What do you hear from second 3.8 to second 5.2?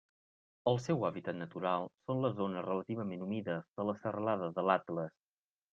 la serralada de l'Atles.